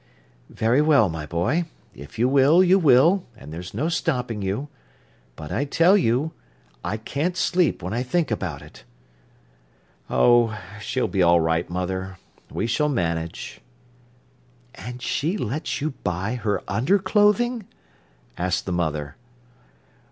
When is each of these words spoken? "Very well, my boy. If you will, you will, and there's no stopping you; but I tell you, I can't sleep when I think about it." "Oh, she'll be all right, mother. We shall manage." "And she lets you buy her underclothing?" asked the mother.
"Very 0.49 0.81
well, 0.81 1.09
my 1.09 1.27
boy. 1.27 1.65
If 1.93 2.17
you 2.17 2.27
will, 2.27 2.63
you 2.63 2.79
will, 2.79 3.23
and 3.37 3.53
there's 3.53 3.75
no 3.75 3.87
stopping 3.87 4.41
you; 4.41 4.67
but 5.35 5.51
I 5.51 5.63
tell 5.63 5.95
you, 5.95 6.31
I 6.83 6.97
can't 6.97 7.37
sleep 7.37 7.83
when 7.83 7.93
I 7.93 8.01
think 8.01 8.31
about 8.31 8.63
it." 8.63 8.83
"Oh, 10.09 10.59
she'll 10.81 11.07
be 11.07 11.21
all 11.21 11.39
right, 11.39 11.69
mother. 11.69 12.17
We 12.49 12.65
shall 12.65 12.89
manage." 12.89 13.61
"And 14.73 15.03
she 15.03 15.37
lets 15.37 15.81
you 15.81 15.91
buy 16.03 16.33
her 16.33 16.63
underclothing?" 16.67 17.67
asked 18.39 18.65
the 18.65 18.71
mother. 18.71 19.17